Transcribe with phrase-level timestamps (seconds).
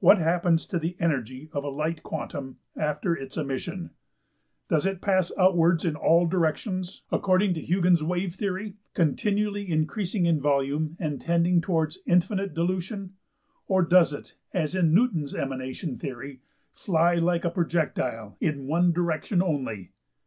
[0.00, 3.92] What happens to the energy of a light quantum after its emission?
[4.68, 10.38] Does it pass outwards in all directions, according to Huygens's wave theory, continually increasing in
[10.38, 13.14] volume and tending towards infinite dilution?
[13.66, 16.40] Or does it, as in Newton's emanation theory,
[16.74, 19.92] fly like a projectile in one direction only?